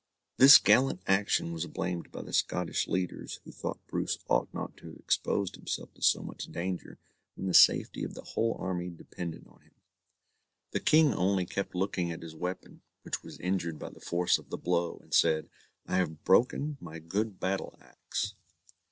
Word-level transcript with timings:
This 0.37 0.57
gallant 0.57 0.99
action 1.05 1.53
was 1.53 1.67
blamed 1.67 2.11
by 2.11 2.23
the 2.23 2.33
Scottish 2.33 2.87
leaders, 2.87 3.39
who 3.43 3.51
thought 3.51 3.85
Bruce 3.85 4.17
ought 4.27 4.51
not 4.51 4.75
to 4.77 4.87
have 4.87 4.95
exposed 4.95 5.55
himself 5.55 5.93
to 5.93 6.01
so 6.01 6.23
much 6.23 6.45
danger, 6.47 6.97
when 7.35 7.45
the 7.45 7.53
safety 7.53 8.03
of 8.03 8.15
the 8.15 8.23
whole 8.23 8.57
army 8.59 8.89
depended 8.89 9.45
on 9.45 9.61
him. 9.61 9.75
The 10.71 10.79
King 10.79 11.13
only 11.13 11.45
kept 11.45 11.75
looking 11.75 12.11
at 12.11 12.23
his 12.23 12.33
weapon, 12.33 12.81
which 13.03 13.21
was 13.21 13.37
injured 13.41 13.77
by 13.77 13.91
the 13.91 13.99
force 13.99 14.39
of 14.39 14.49
the 14.49 14.57
blow, 14.57 14.97
and 15.03 15.13
said, 15.13 15.49
"I 15.85 15.97
have 15.97 16.23
broken 16.23 16.77
my 16.81 16.97
good 16.97 17.39
battle 17.39 17.77
axe." 17.79 18.33